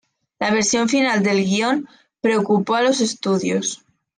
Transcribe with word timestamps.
La 0.39 0.49
versión 0.49 0.89
final 0.89 1.21
del 1.21 1.45
guion 1.45 1.87
preocupó 2.21 2.73
a 2.73 2.81
los 2.81 3.01
estudios. 3.01 3.83